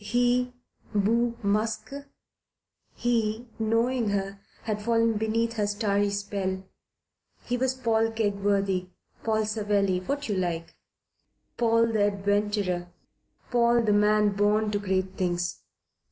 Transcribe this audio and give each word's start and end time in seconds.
He 0.03 0.51
beau 0.95 1.35
masque! 1.43 1.93
He, 2.95 3.45
knowing 3.59 4.09
her, 4.09 4.39
had 4.63 4.81
fallen 4.81 5.13
beneath 5.13 5.57
her 5.57 5.67
starry 5.67 6.09
spell. 6.09 6.63
He 7.43 7.55
was 7.55 7.75
Paul 7.75 8.09
Kegworthy, 8.09 8.87
Paul 9.23 9.45
Savelli, 9.45 9.99
what 9.99 10.27
you 10.27 10.33
like; 10.33 10.73
Paul 11.55 11.85
the 11.93 12.07
adventurer, 12.07 12.87
Paul 13.51 13.83
the 13.83 13.93
man 13.93 14.29
born 14.29 14.71
to 14.71 14.79
great 14.79 15.17
things. 15.19 15.59